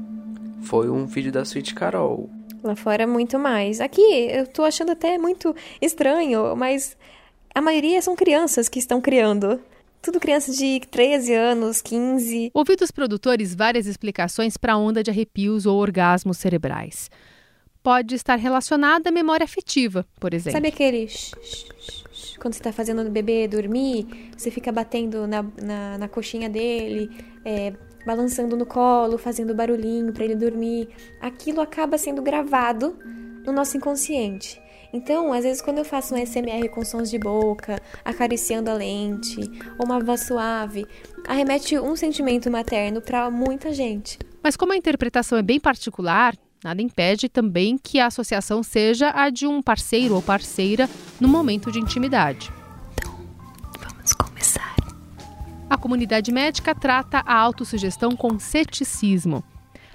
Foi 0.63 0.89
um 0.89 1.07
vídeo 1.07 1.33
da 1.33 1.43
Sweet 1.43 1.75
Carol. 1.75 2.31
Lá 2.63 2.77
fora, 2.77 3.05
muito 3.05 3.37
mais. 3.37 3.81
Aqui, 3.81 4.29
eu 4.31 4.47
tô 4.47 4.63
achando 4.63 4.93
até 4.93 5.19
muito 5.19 5.55
estranho, 5.83 6.55
mas 6.55 6.97
a 7.53 7.61
maioria 7.61 8.01
são 8.01 8.15
crianças 8.15 8.69
que 8.69 8.79
estão 8.79 9.01
criando. 9.01 9.61
Tudo 10.01 10.21
crianças 10.21 10.57
de 10.57 10.81
13 10.89 11.35
anos, 11.35 11.83
15. 11.83 12.53
Ouvi 12.55 12.77
dos 12.77 12.93
produtores 12.93 13.55
várias 13.55 13.87
explicações 13.87 14.57
para 14.57 14.75
a 14.75 14.79
onda 14.79 15.03
de 15.03 15.11
arrepios 15.11 15.67
ou 15.67 15.81
orgasmos 15.81 16.37
cerebrais. 16.37 17.11
Pode 17.85 18.15
estar 18.15 18.37
relacionada 18.37 19.11
à 19.11 19.13
memória 19.13 19.45
afetiva, 19.45 20.07
por 20.19 20.33
exemplo. 20.33 20.53
Sabe 20.57 20.69
aquele... 20.69 21.07
sh- 21.07 21.33
sh- 21.43 21.67
sh- 21.79 22.05
sh- 22.13 22.37
Quando 22.39 22.55
você 22.55 22.63
tá 22.63 22.73
fazendo 22.73 23.03
o 23.07 23.11
bebê 23.11 23.47
dormir, 23.47 24.31
você 24.35 24.51
fica 24.51 24.73
batendo 24.73 25.27
na, 25.27 25.43
na, 25.63 25.99
na 25.99 26.09
coxinha 26.09 26.49
dele, 26.49 27.11
é, 27.45 27.75
balançando 28.07 28.57
no 28.57 28.65
colo, 28.65 29.19
fazendo 29.19 29.55
barulhinho 29.55 30.15
para 30.15 30.25
ele 30.25 30.35
dormir. 30.35 30.89
Aquilo 31.21 31.61
acaba 31.61 31.99
sendo 31.99 32.23
gravado 32.23 32.99
no 33.45 33.53
nosso 33.53 33.77
inconsciente. 33.77 34.59
Então, 34.91 35.31
às 35.33 35.45
vezes, 35.45 35.61
quando 35.61 35.77
eu 35.79 35.85
faço 35.85 36.15
um 36.15 36.27
SMR 36.27 36.69
com 36.71 36.83
sons 36.87 37.11
de 37.11 37.19
boca, 37.19 37.79
acariciando 38.03 38.71
a 38.71 38.75
lente, 38.75 39.41
ou 39.79 39.85
uma 39.85 40.01
voz 40.01 40.23
suave, 40.27 40.87
arremete 41.27 41.79
um 41.79 41.95
sentimento 41.97 42.51
materno 42.51 43.03
para 43.03 43.31
muita 43.31 43.75
gente. 43.75 44.19
Mas 44.43 44.57
como 44.57 44.73
a 44.73 44.77
interpretação 44.77 45.37
é 45.37 45.43
bem 45.43 45.59
particular, 45.59 46.35
nada 46.65 46.81
impede 46.81 47.29
também 47.29 47.77
que 47.77 48.01
a 48.01 48.07
associação 48.07 48.63
seja 48.63 49.13
a 49.15 49.29
de 49.29 49.47
um 49.47 49.61
parceiro 49.61 50.15
ou 50.15 50.23
parceira 50.23 50.89
no 51.21 51.29
momento 51.29 51.71
de 51.71 51.79
intimidade. 51.79 52.51
Vamos 53.79 54.13
começar. 54.15 54.75
A 55.69 55.77
comunidade 55.77 56.33
médica 56.33 56.75
trata 56.75 57.19
a 57.19 57.35
autossugestão 57.35 58.17
com 58.17 58.39
ceticismo. 58.39 59.45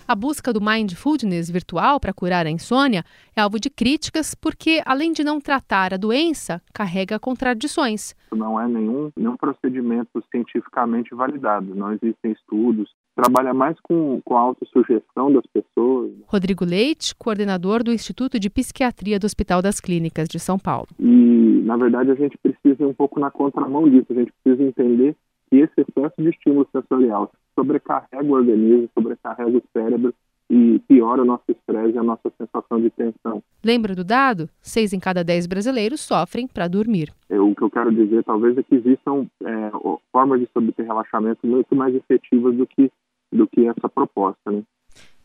A 0.09 0.15
busca 0.15 0.51
do 0.51 0.59
mindfulness 0.59 1.51
virtual 1.51 1.99
para 1.99 2.11
curar 2.11 2.47
a 2.47 2.49
insônia 2.49 3.03
é 3.35 3.41
alvo 3.41 3.59
de 3.59 3.69
críticas 3.69 4.33
porque, 4.33 4.81
além 4.83 5.13
de 5.13 5.23
não 5.23 5.39
tratar 5.39 5.93
a 5.93 5.97
doença, 5.97 6.59
carrega 6.73 7.19
contradições. 7.19 8.15
não 8.35 8.59
é 8.59 8.67
nenhum, 8.67 9.11
nenhum 9.15 9.37
procedimento 9.37 10.09
cientificamente 10.31 11.13
validado, 11.13 11.75
não 11.75 11.93
existem 11.93 12.31
estudos. 12.31 12.89
Trabalha 13.15 13.53
mais 13.53 13.79
com, 13.81 14.19
com 14.25 14.35
a 14.35 14.39
autossugestão 14.39 15.31
das 15.31 15.45
pessoas 15.45 16.11
Rodrigo 16.25 16.65
Leite, 16.65 17.13
coordenador 17.15 17.83
do 17.83 17.91
Instituto 17.91 18.39
de 18.39 18.49
Psiquiatria 18.49 19.19
do 19.19 19.25
Hospital 19.25 19.61
das 19.61 19.79
Clínicas 19.79 20.27
de 20.27 20.39
São 20.39 20.57
Paulo. 20.57 20.87
e, 20.99 21.61
na 21.63 21.77
verdade, 21.77 22.09
a 22.09 22.15
gente 22.15 22.35
precisa 22.39 22.81
ir 22.81 22.85
um 22.87 22.95
pouco 22.95 23.19
na 23.19 23.29
contramão 23.29 23.87
disso, 23.87 24.07
a 24.09 24.15
gente 24.15 24.33
precisa 24.41 24.63
entender 24.63 25.15
que 25.49 25.57
esse 25.57 25.73
excesso 25.81 26.15
de 26.17 26.29
estímulo 26.29 26.67
sensorial 26.71 27.31
sobrecarrega 27.55 28.23
o 28.23 28.31
organismo, 28.33 28.89
sobrecarrega 28.93 29.57
o 29.57 29.63
cérebro 29.73 30.13
e 30.49 30.79
piora 30.87 31.21
o 31.21 31.25
nosso 31.25 31.43
estresse 31.49 31.93
e 31.93 31.97
a 31.97 32.03
nossa 32.03 32.31
sensação 32.37 32.81
de 32.81 32.89
tensão. 32.89 33.43
Lembra 33.63 33.93
do 33.95 34.03
dado? 34.03 34.49
Seis 34.61 34.93
em 34.93 34.99
cada 34.99 35.23
dez 35.23 35.45
brasileiros 35.45 36.01
sofrem 36.01 36.47
para 36.47 36.67
dormir. 36.67 37.13
Eu- 37.29 37.49
o 37.49 37.55
que 37.55 37.61
eu 37.63 37.69
quero 37.69 37.91
dizer, 37.93 38.23
talvez, 38.23 38.57
é 38.57 38.63
que 38.63 38.75
existam 38.75 39.27
é, 39.43 39.71
formas 40.11 40.39
de 40.39 40.47
obter 40.55 40.85
relaxamento 40.85 41.45
muito 41.45 41.75
mais 41.75 41.93
efetivas 41.93 42.55
do 42.55 42.65
que, 42.65 42.91
do 43.31 43.45
que 43.47 43.67
essa 43.67 43.87
proposta, 43.89 44.51
né? 44.51 44.63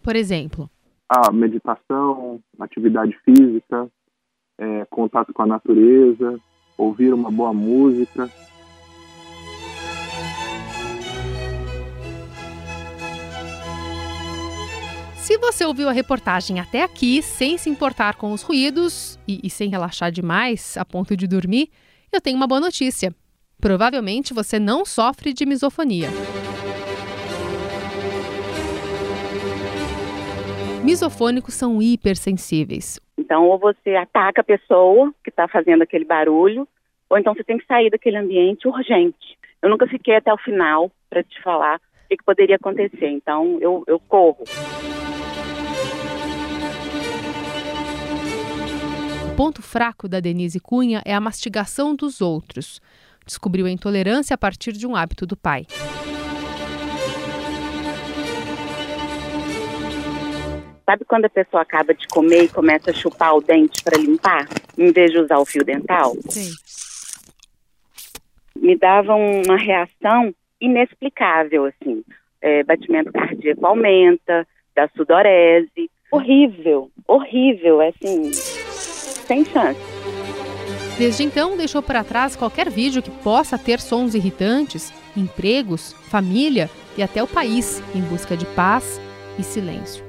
Por 0.02 0.14
exemplo, 0.14 0.68
a 1.08 1.32
meditação, 1.32 2.38
atividade 2.60 3.16
física, 3.24 3.88
é, 4.58 4.84
contato 4.90 5.32
com 5.32 5.42
a 5.42 5.46
natureza, 5.46 6.38
ouvir 6.76 7.14
uma 7.14 7.30
boa 7.30 7.52
música. 7.54 8.28
Se 15.24 15.38
você 15.38 15.64
ouviu 15.64 15.88
a 15.88 15.92
reportagem 15.92 16.60
até 16.60 16.82
aqui 16.82 17.22
sem 17.22 17.56
se 17.56 17.70
importar 17.70 18.14
com 18.16 18.30
os 18.30 18.42
ruídos 18.42 19.18
e, 19.26 19.40
e 19.42 19.48
sem 19.48 19.70
relaxar 19.70 20.12
demais 20.12 20.76
a 20.76 20.84
ponto 20.84 21.16
de 21.16 21.26
dormir, 21.26 21.70
eu 22.12 22.20
tenho 22.20 22.36
uma 22.36 22.46
boa 22.46 22.60
notícia. 22.60 23.10
Provavelmente 23.58 24.34
você 24.34 24.58
não 24.58 24.84
sofre 24.84 25.32
de 25.32 25.46
misofonia. 25.46 26.08
Misofônicos 30.84 31.54
são 31.54 31.80
hipersensíveis. 31.80 33.00
Então, 33.16 33.48
ou 33.48 33.58
você 33.58 33.96
ataca 33.96 34.42
a 34.42 34.44
pessoa 34.44 35.10
que 35.24 35.30
está 35.30 35.48
fazendo 35.48 35.80
aquele 35.80 36.04
barulho, 36.04 36.68
ou 37.08 37.16
então 37.16 37.32
você 37.32 37.42
tem 37.42 37.56
que 37.56 37.64
sair 37.64 37.88
daquele 37.88 38.18
ambiente 38.18 38.68
urgente. 38.68 39.38
Eu 39.62 39.70
nunca 39.70 39.86
fiquei 39.86 40.16
até 40.16 40.30
o 40.30 40.36
final 40.36 40.90
para 41.08 41.22
te 41.22 41.40
falar 41.40 41.76
o 41.76 42.08
que, 42.10 42.18
que 42.18 42.24
poderia 42.24 42.56
acontecer. 42.56 43.08
Então, 43.08 43.56
eu, 43.62 43.84
eu 43.86 43.98
corro. 43.98 44.44
ponto 49.36 49.62
fraco 49.62 50.08
da 50.08 50.20
Denise 50.20 50.60
Cunha 50.60 51.02
é 51.04 51.12
a 51.12 51.20
mastigação 51.20 51.94
dos 51.94 52.20
outros. 52.20 52.80
Descobriu 53.26 53.66
a 53.66 53.70
intolerância 53.70 54.34
a 54.34 54.38
partir 54.38 54.72
de 54.72 54.86
um 54.86 54.94
hábito 54.94 55.26
do 55.26 55.36
pai. 55.36 55.66
Sabe 60.86 61.04
quando 61.06 61.24
a 61.24 61.30
pessoa 61.30 61.62
acaba 61.62 61.94
de 61.94 62.06
comer 62.08 62.44
e 62.44 62.48
começa 62.48 62.90
a 62.90 62.94
chupar 62.94 63.34
o 63.34 63.40
dente 63.40 63.82
para 63.82 63.98
limpar, 63.98 64.46
em 64.78 64.92
vez 64.92 65.10
de 65.10 65.18
usar 65.18 65.38
o 65.38 65.44
fio 65.44 65.64
dental? 65.64 66.14
Sim. 66.28 66.52
Me 68.56 68.76
dava 68.76 69.14
uma 69.14 69.56
reação 69.56 70.32
inexplicável, 70.60 71.64
assim. 71.64 72.04
É, 72.40 72.62
batimento 72.62 73.10
cardíaco 73.10 73.66
aumenta, 73.66 74.46
da 74.76 74.88
sudorese. 74.88 75.90
Horrível, 76.12 76.90
horrível, 77.08 77.82
é 77.82 77.88
assim 77.88 78.30
sem 79.24 79.44
chance. 79.44 79.80
Desde 80.96 81.24
então, 81.24 81.56
deixou 81.56 81.82
para 81.82 82.04
trás 82.04 82.36
qualquer 82.36 82.70
vídeo 82.70 83.02
que 83.02 83.10
possa 83.10 83.58
ter 83.58 83.80
sons 83.80 84.14
irritantes, 84.14 84.92
empregos, 85.16 85.92
família 86.08 86.70
e 86.96 87.02
até 87.02 87.20
o 87.22 87.26
país 87.26 87.82
em 87.96 88.00
busca 88.00 88.36
de 88.36 88.46
paz 88.54 89.00
e 89.38 89.42
silêncio. 89.42 90.04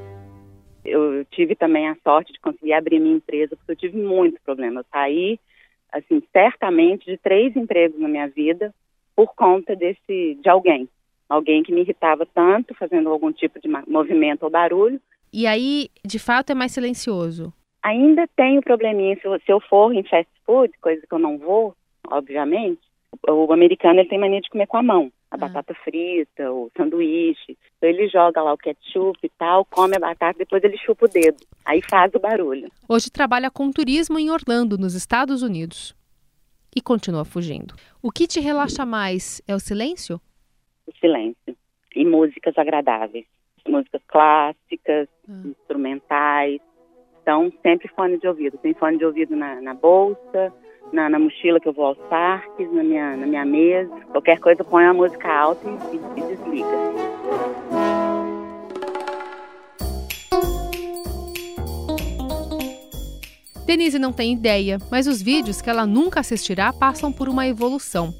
Eu 0.86 1.25
tive 1.31 1.55
também 1.55 1.89
a 1.89 1.98
sorte 2.03 2.31
de 2.31 2.39
conseguir 2.39 2.74
abrir 2.74 3.00
minha 3.00 3.15
empresa, 3.15 3.55
porque 3.55 3.72
eu 3.72 3.75
tive 3.75 3.98
muito 3.98 4.39
problema. 4.45 4.81
Eu 4.81 4.86
saí, 4.91 5.39
assim, 5.91 6.22
certamente 6.31 7.05
de 7.05 7.17
três 7.17 7.55
empregos 7.55 8.00
na 8.00 8.07
minha 8.07 8.27
vida 8.27 8.72
por 9.15 9.34
conta 9.34 9.75
desse, 9.75 10.38
de 10.39 10.48
alguém. 10.48 10.88
Alguém 11.27 11.63
que 11.63 11.72
me 11.72 11.81
irritava 11.81 12.27
tanto, 12.27 12.75
fazendo 12.75 13.10
algum 13.10 13.31
tipo 13.31 13.60
de 13.60 13.67
movimento 13.88 14.43
ou 14.43 14.51
barulho. 14.51 15.01
E 15.34 15.48
aí, 15.48 15.89
de 16.05 16.19
fato, 16.19 16.51
é 16.51 16.55
mais 16.55 16.72
silencioso? 16.72 17.51
Ainda 17.86 18.27
tenho 18.36 18.62
probleminha 18.62 19.15
se 19.15 19.51
eu 19.51 19.60
for 19.62 19.94
em 19.94 20.04
fast 20.04 20.32
food, 20.46 20.74
coisa 20.82 21.06
que 21.08 21.13
eu 21.13 21.20
não 21.20 21.38
vou, 21.38 21.75
obviamente. 22.10 22.82
O 23.30 23.54
americano 23.54 24.00
ele 24.00 24.10
tem 24.10 24.20
mania 24.20 24.42
de 24.42 24.50
comer 24.50 24.68
com 24.68 24.77
a 24.77 24.84
mão 24.84 25.12
a 25.36 25.38
batata 25.38 25.74
frita, 25.84 26.51
o 26.51 26.72
sanduíche. 26.75 27.58
Então 27.77 27.89
ele 27.89 28.08
joga 28.08 28.42
lá 28.42 28.54
o 28.54 28.58
ketchup 28.58 29.20
e 29.22 29.30
tal, 29.38 29.65
come 29.65 29.96
a 29.96 30.00
batata, 30.00 30.39
depois 30.39 30.63
ele 30.63 30.77
chupa 30.77 31.06
o 31.06 31.10
dedo. 31.10 31.38
Aí 31.65 31.82
faz 31.89 32.13
o 32.15 32.20
barulho. 32.20 32.70
Hoje 32.88 33.12
trabalha 33.12 33.51
com 33.51 33.72
turismo 33.72 34.18
em 34.18 34.32
Orlando, 34.32 34.77
nos 34.77 34.96
Estados 34.96 35.44
Unidos. 35.44 35.96
E 36.75 36.82
continua 36.82 37.24
fugindo. 37.24 37.75
O 38.01 38.12
que 38.12 38.27
te 38.27 38.39
relaxa 38.39 38.86
mais 38.86 39.42
é 39.48 39.56
o 39.56 39.60
silêncio? 39.60 40.20
O 40.88 40.92
silêncio. 41.00 41.56
E 41.96 42.06
músicas 42.06 42.58
agradáveis. 42.58 43.25
Músicas 43.68 44.01
clássicas, 44.08 45.08
ah. 45.27 45.42
instrumentais. 45.46 46.62
Então, 47.25 47.51
sempre 47.63 47.88
fone 47.88 48.20
de 48.20 48.27
ouvido. 48.27 48.55
Tem 48.60 48.75
fone 48.75 49.00
de 49.00 49.03
ouvido 49.03 49.36
na, 49.36 49.60
na 49.60 49.74
bolsa, 49.74 50.53
na, 50.94 51.10
na, 51.10 51.17
mochila 51.17 51.60
que 51.60 51.67
eu 51.67 51.74
vou 51.74 51.86
aos 51.86 51.98
parques, 52.08 52.72
na 52.72 52.84
minha, 52.84 53.17
na 53.17 53.25
minha 53.25 53.44
mesa. 53.44 53.89
Qualquer 54.12 54.39
coisa, 54.39 54.63
põe 54.63 54.86
a 54.86 54.94
música 54.94 55.27
alta 55.27 55.67
e, 55.67 55.96
e, 55.96 56.20
e 56.20 56.36
desliga. 56.36 56.67
Denise 63.65 63.98
não 63.98 64.13
tem 64.13 64.32
ideia, 64.32 64.77
mas 64.91 65.08
os 65.08 65.20
vídeos 65.20 65.63
que 65.63 65.70
ela 65.72 65.88
nunca 65.88 66.20
assistirá 66.20 66.72
passam 66.72 67.12
por 67.12 67.27
uma 67.27 67.48
evolução. 67.48 68.13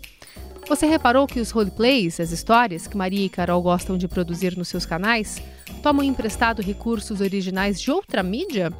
Você 0.68 0.88
reparou 0.88 1.28
que 1.28 1.40
os 1.40 1.52
roleplays, 1.52 2.20
as 2.20 2.32
histórias 2.32 2.88
que 2.88 2.98
Maria 2.98 3.24
e 3.24 3.30
Carol 3.30 3.62
gostam 3.62 4.00
de 4.00 4.08
produzir 4.08 4.58
nos 4.58 4.68
seus 4.68 4.84
canais, 4.84 5.40
tomam 5.84 6.04
emprestado 6.04 6.64
recursos 6.64 7.22
originais 7.22 7.80
de 7.80 7.92
outra 7.92 8.24
mídia? 8.24 8.74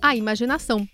A 0.00 0.14
imaginação. 0.14 0.88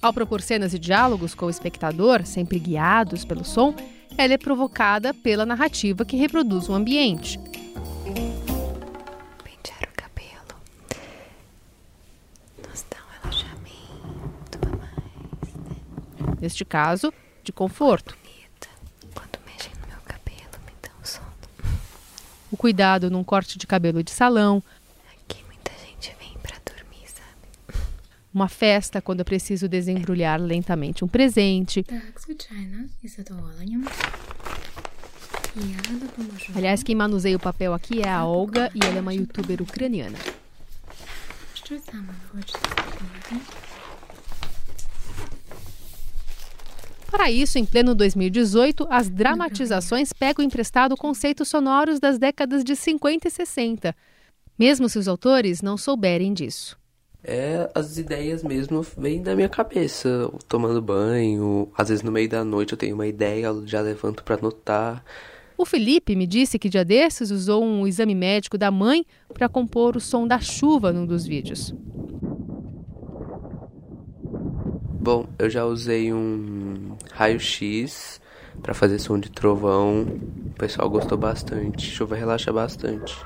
Ao 0.00 0.12
propor 0.12 0.40
cenas 0.40 0.74
e 0.74 0.78
diálogos 0.78 1.34
com 1.34 1.46
o 1.46 1.50
espectador, 1.50 2.24
sempre 2.24 2.58
guiados 2.58 3.24
pelo 3.24 3.44
som, 3.44 3.74
ela 4.16 4.34
é 4.34 4.38
provocada 4.38 5.12
pela 5.12 5.44
narrativa 5.44 6.04
que 6.04 6.16
reproduz 6.16 6.68
o 6.68 6.74
ambiente. 6.74 7.38
Pentear 9.42 9.82
o 9.82 9.96
cabelo 9.96 10.54
nos 12.68 12.84
dá 12.90 12.98
um 12.98 13.22
relaxamento 13.22 14.58
a 14.62 14.76
mais. 14.76 15.54
Né? 15.54 16.36
Neste 16.40 16.64
caso, 16.64 17.12
de 17.42 17.52
conforto. 17.52 18.16
O 22.50 22.56
cuidado 22.56 23.10
num 23.10 23.22
corte 23.22 23.58
de 23.58 23.66
cabelo 23.66 24.02
de 24.02 24.10
salão, 24.10 24.62
uma 28.32 28.48
festa 28.48 29.00
quando 29.00 29.20
eu 29.20 29.24
preciso 29.24 29.68
desembrulhar 29.68 30.40
lentamente 30.40 31.04
um 31.04 31.08
presente. 31.08 31.84
Aliás, 36.54 36.82
quem 36.82 36.94
manuseia 36.94 37.36
o 37.36 37.40
papel 37.40 37.74
aqui 37.74 38.00
é 38.02 38.08
a 38.08 38.24
Olga 38.24 38.70
e 38.74 38.84
ela 38.84 38.98
é 38.98 39.00
uma 39.00 39.14
youtuber 39.14 39.62
ucraniana. 39.62 40.18
Para 47.10 47.30
isso, 47.30 47.58
em 47.58 47.64
pleno 47.64 47.94
2018, 47.94 48.86
as 48.90 49.08
dramatizações 49.08 50.12
pegam 50.12 50.44
emprestado 50.44 50.96
conceitos 50.96 51.48
sonoros 51.48 51.98
das 51.98 52.18
décadas 52.18 52.62
de 52.62 52.76
50 52.76 53.26
e 53.26 53.30
60, 53.30 53.96
mesmo 54.58 54.88
se 54.88 54.98
os 54.98 55.08
autores 55.08 55.62
não 55.62 55.76
souberem 55.76 56.32
disso 56.32 56.77
é 57.22 57.70
as 57.74 57.98
ideias 57.98 58.42
mesmo 58.42 58.82
vêm 58.96 59.22
da 59.22 59.34
minha 59.34 59.48
cabeça, 59.48 60.30
tomando 60.48 60.80
banho, 60.80 61.68
às 61.76 61.88
vezes 61.88 62.02
no 62.02 62.12
meio 62.12 62.28
da 62.28 62.44
noite 62.44 62.72
eu 62.72 62.78
tenho 62.78 62.94
uma 62.94 63.06
ideia, 63.06 63.46
eu 63.46 63.66
já 63.66 63.80
levanto 63.80 64.22
para 64.22 64.36
anotar. 64.36 65.04
O 65.56 65.64
Felipe 65.64 66.14
me 66.14 66.26
disse 66.26 66.58
que 66.58 66.68
dia 66.68 66.84
desses 66.84 67.30
usou 67.30 67.64
um 67.64 67.86
exame 67.86 68.14
médico 68.14 68.56
da 68.56 68.70
mãe 68.70 69.04
para 69.34 69.48
compor 69.48 69.96
o 69.96 70.00
som 70.00 70.26
da 70.26 70.38
chuva 70.38 70.92
num 70.92 71.04
dos 71.04 71.26
vídeos. 71.26 71.74
Bom, 75.00 75.26
eu 75.38 75.50
já 75.50 75.64
usei 75.64 76.12
um 76.12 76.96
raio-x 77.12 78.20
para 78.62 78.74
fazer 78.74 78.98
som 78.98 79.18
de 79.18 79.30
trovão. 79.30 80.02
O 80.46 80.58
pessoal 80.58 80.88
gostou 80.88 81.16
bastante. 81.16 81.90
Chuva 81.90 82.14
relaxa 82.14 82.52
bastante. 82.52 83.16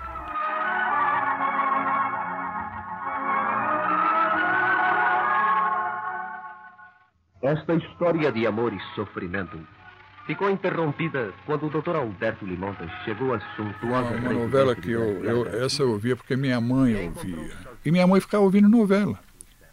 Esta 7.53 7.75
história 7.75 8.33
de 8.33 8.47
amor 8.47 8.73
e 8.73 8.81
sofrimento 8.95 9.61
ficou 10.27 10.49
interrompida 10.49 11.35
quando 11.45 11.67
o 11.67 11.69
Dr. 11.69 11.97
Alberto 11.97 12.47
Limontas 12.47 12.91
chegou 13.05 13.35
à 13.35 13.41
suntuosa... 13.55 14.09
Uma, 14.09 14.31
uma 14.31 14.33
novela 14.33 14.75
que 14.75 14.91
eu, 14.91 15.23
eu, 15.23 15.63
Essa 15.63 15.83
eu 15.83 15.91
ouvia 15.91 16.17
porque 16.17 16.35
minha 16.35 16.59
mãe 16.63 17.09
ouvia. 17.09 17.51
E 17.85 17.91
minha 17.91 18.07
mãe 18.07 18.23
ficava 18.23 18.43
ouvindo 18.43 18.71
novela. 18.71 19.19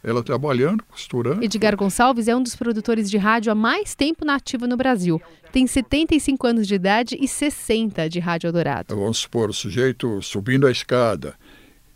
Ela 0.04 0.22
trabalhando, 0.22 0.84
costurando. 0.84 1.42
Edgar 1.42 1.74
Gonçalves 1.74 2.28
é 2.28 2.36
um 2.36 2.42
dos 2.42 2.54
produtores 2.54 3.10
de 3.10 3.16
rádio 3.16 3.50
há 3.50 3.54
mais 3.54 3.94
tempo 3.94 4.26
na 4.26 4.34
ativa 4.34 4.66
no 4.66 4.76
Brasil. 4.76 5.18
Tem 5.50 5.66
75 5.66 6.46
anos 6.46 6.66
de 6.66 6.74
idade 6.74 7.16
e 7.18 7.26
60 7.26 8.10
de 8.10 8.20
Rádio 8.20 8.48
Eldorado. 8.48 8.94
Vamos 8.94 9.18
supor, 9.18 9.48
o 9.48 9.54
sujeito 9.54 10.20
subindo 10.20 10.66
a 10.66 10.70
escada. 10.70 11.34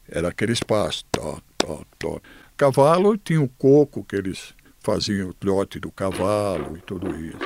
Era 0.09 0.29
aquele 0.29 0.53
espaço. 0.53 1.05
Tó, 1.13 1.39
tó, 1.59 1.83
tó. 1.99 2.21
Cavalo 2.57 3.19
tinha 3.19 3.43
o 3.43 3.49
coco 3.49 4.03
que 4.03 4.17
eles 4.17 4.55
faziam 4.85 5.31
o 5.31 5.35
trote 5.35 5.81
do 5.81 5.91
cavalo 5.91 6.77
e 6.77 6.81
tudo 6.83 7.17
isso. 7.17 7.39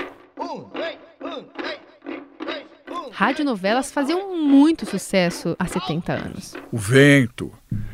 Radionovelas 3.13 3.91
faziam 3.91 4.37
muito 4.37 4.85
sucesso 4.85 5.57
há 5.59 5.67
70 5.67 6.13
anos. 6.13 6.55
O 6.71 6.77
vento. 6.77 7.53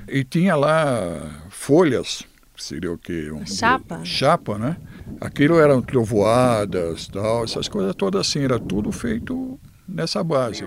E 0.09 0.25
tinha 0.25 0.57
lá 0.57 1.45
folhas, 1.51 2.27
seria 2.57 2.93
o 2.93 2.99
quê? 2.99 3.31
Um, 3.31 3.47
chapa. 3.47 4.01
Chapa, 4.05 4.59
né? 4.59 4.77
Aquilo 5.21 5.59
eram 5.59 5.81
trovoadas, 5.83 7.09
tal, 7.09 7.45
essas 7.45 7.69
coisas 7.69 7.95
todas 7.95 8.23
assim, 8.23 8.45
era 8.45 8.59
tudo 8.59 8.91
feito 8.91 9.59
nessa 9.87 10.23
base. 10.25 10.65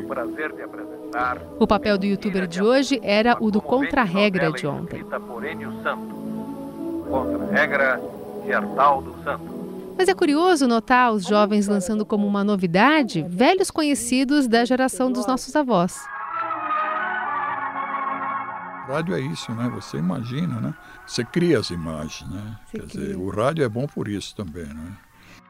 O 1.60 1.68
papel 1.68 1.98
do 1.98 2.06
youtuber 2.06 2.48
de 2.48 2.62
hoje 2.62 3.00
era 3.04 3.38
o 3.40 3.50
do 3.50 3.62
contra-regra 3.62 4.52
de 4.52 4.68
ontem. 4.68 5.04
Contra-regra 7.10 8.17
do 8.48 9.24
Santo. 9.24 9.96
Mas 9.98 10.08
é 10.08 10.14
curioso 10.14 10.68
notar 10.68 11.12
os 11.12 11.26
jovens 11.26 11.68
lançando 11.68 12.06
como 12.06 12.28
uma 12.28 12.44
novidade 12.44 13.26
velhos 13.28 13.72
conhecidos 13.72 14.48
da 14.48 14.64
geração 14.64 15.12
dos 15.12 15.26
nossos 15.26 15.56
avós. 15.56 16.00
rádio 18.88 19.16
é 19.16 19.20
isso, 19.20 19.52
né? 19.52 19.70
Você 19.76 19.98
imagina, 19.98 20.62
né? 20.62 20.74
Você 21.06 21.24
cria 21.26 21.60
as 21.60 21.70
imagens, 21.70 22.30
né? 22.30 22.58
Você 22.66 22.80
Quer 22.80 22.88
cria. 22.88 23.02
dizer, 23.02 23.18
o 23.18 23.30
rádio 23.30 23.66
é 23.66 23.70
bom 23.70 23.86
por 23.86 24.08
isso 24.08 24.34
também, 24.36 24.66
né? 24.66 24.98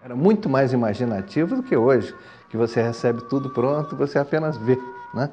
Era 0.01 0.15
muito 0.15 0.49
mais 0.49 0.73
imaginativo 0.73 1.55
do 1.55 1.63
que 1.63 1.75
hoje, 1.75 2.15
que 2.49 2.57
você 2.57 2.81
recebe 2.81 3.21
tudo 3.29 3.49
pronto, 3.49 3.95
você 3.95 4.17
apenas 4.17 4.57
vê, 4.57 4.79
né? 5.13 5.29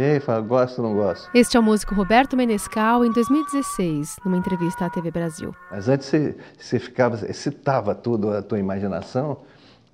E 0.00 0.20
fala, 0.20 0.40
gosto 0.40 0.80
ou 0.80 0.88
não 0.88 0.94
gosto. 0.94 1.28
Este 1.34 1.56
é 1.56 1.60
o 1.60 1.62
músico 1.62 1.92
Roberto 1.92 2.36
Menescal 2.36 3.04
em 3.04 3.10
2016, 3.10 4.18
numa 4.24 4.36
entrevista 4.36 4.86
à 4.86 4.90
TV 4.90 5.10
Brasil. 5.10 5.52
Mas 5.72 5.88
antes 5.88 6.06
você, 6.06 6.36
você 6.56 6.78
ficava, 6.78 7.28
excitava 7.28 7.96
tudo 7.96 8.30
a 8.30 8.40
tua 8.40 8.60
imaginação, 8.60 9.38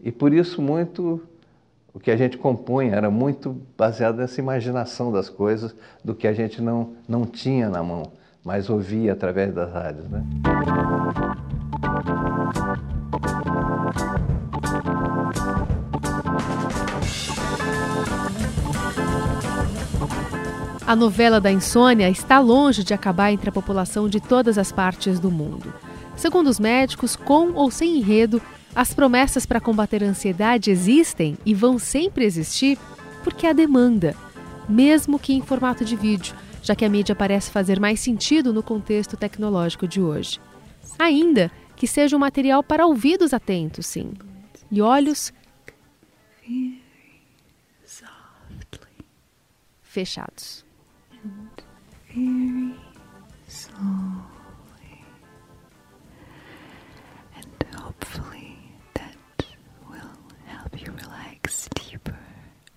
e 0.03 0.13
por 0.13 0.35
isso 0.35 0.61
muito 0.61 1.23
o 1.95 1.99
que 1.99 2.11
a 2.11 2.17
gente 2.19 2.37
compunha 2.37 2.95
era 2.95 3.11
muito 3.11 3.59
baseado 3.79 4.17
nessa 4.17 4.39
imaginação 4.39 5.11
das 5.11 5.31
coisas, 5.31 5.75
do 6.05 6.15
que 6.15 6.27
a 6.27 6.35
gente 6.35 6.61
não, 6.61 6.93
não 7.09 7.25
tinha 7.25 7.71
na 7.71 7.83
mão, 7.83 8.13
mas 8.45 8.69
ouvia 8.69 9.15
através 9.15 9.55
das 9.55 9.73
rádios. 9.73 10.07
Né? 10.11 10.23
A 20.87 20.95
novela 20.95 21.41
da 21.41 21.51
insônia 21.51 22.11
está 22.11 22.39
longe 22.39 22.85
de 22.85 22.93
acabar 22.93 23.33
entre 23.33 23.49
a 23.49 23.53
população 23.53 24.07
de 24.07 24.21
todas 24.21 24.59
as 24.59 24.71
partes 24.71 25.19
do 25.19 25.31
mundo. 25.31 25.73
Segundo 26.15 26.49
os 26.49 26.61
médicos, 26.61 27.17
com 27.17 27.53
ou 27.53 27.71
sem 27.71 27.97
enredo, 27.97 28.41
as 28.75 28.93
promessas 28.93 29.47
para 29.47 29.63
combater 29.63 30.05
a 30.05 30.07
ansiedade 30.07 30.71
existem 30.71 31.39
e 31.45 31.55
vão 31.55 31.79
sempre 31.79 32.27
existir 32.27 32.79
porque 33.23 33.47
há 33.47 33.55
demanda, 33.55 34.15
mesmo 34.69 35.19
que 35.19 35.33
em 35.33 35.41
formato 35.41 35.87
de 35.87 35.97
vídeo, 35.97 36.35
já 36.63 36.77
que 36.77 36.85
a 36.85 36.89
mídia 36.89 37.15
parece 37.15 37.51
fazer 37.51 37.81
mais 37.81 38.01
sentido 38.01 38.53
no 38.53 38.63
contexto 38.63 39.17
tecnológico 39.17 39.89
de 39.89 40.03
hoje. 40.03 40.39
Ainda 40.99 41.51
que 41.75 41.87
seja 41.87 42.15
um 42.15 42.21
material 42.21 42.63
para 42.63 42.87
ouvidos 42.87 43.33
atentos, 43.33 43.87
sim, 43.87 44.13
e 44.71 44.83
olhos 44.83 45.33
fechados. 49.83 50.64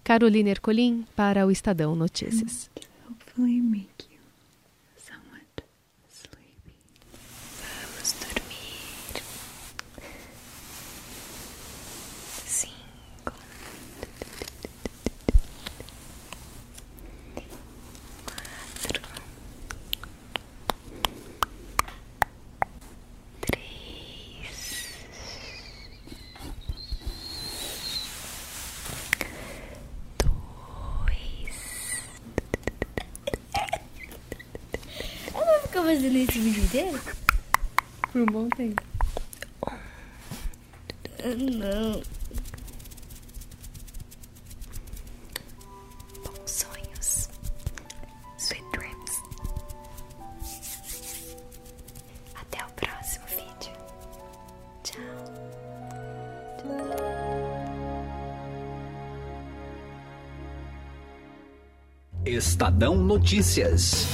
Carolina 0.07 0.49
Ercolim 0.51 1.05
para 1.17 1.45
o 1.45 1.51
Estadão 1.51 1.93
Notícias. 1.93 2.69
Hopefully 3.09 3.59
make 3.61 4.05
you 4.09 4.21
somewhat 4.95 5.63
sleepy. 6.09 6.77
Vamos 7.59 8.13
dormir. 8.13 9.21
Cinco. 12.45 13.33
Quatro. 18.23 19.01
Três. 23.41 24.87
Eu 35.33 35.45
vou 35.45 35.59
ficar 35.61 35.76
fazendo 35.87 36.17
esse 36.17 36.37
vídeo 36.37 36.63
inteiro? 36.63 36.99
Por 38.11 38.21
um 38.21 38.25
bom 38.25 38.49
tempo. 38.49 38.83
Não. 41.23 42.01
Bons 46.25 46.51
sonhos. 46.51 47.29
Sweet 48.37 48.65
dreams. 48.73 49.23
Até 52.35 52.65
o 52.65 52.69
próximo 52.71 53.25
vídeo. 53.27 53.71
Tchau. 54.83 55.01
Estadão 62.25 62.97
Notícias. 62.97 64.05